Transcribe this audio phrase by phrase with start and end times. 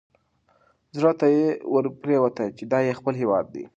[0.97, 3.63] زړه ته یې ورپرېوته چې دا یې خپل هیواد دی.